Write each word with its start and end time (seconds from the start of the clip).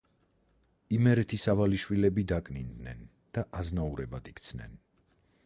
იმერეთის 0.97 1.45
ავალიშვილები 1.53 2.23
დაკნინდნენ 2.33 3.05
და 3.39 3.45
აზნაურებად 3.61 4.33
იქცნენ. 4.35 4.77